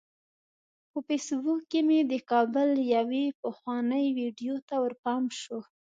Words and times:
په 0.91 0.97
فیسبوک 1.07 1.61
کې 1.71 1.79
مې 1.87 1.99
د 2.11 2.13
کابل 2.31 2.69
یوې 2.95 3.25
پخوانۍ 3.41 4.05
ویډیو 4.17 4.55
ته 4.67 4.75
ورپام 4.83 5.23
شو. 5.39 5.59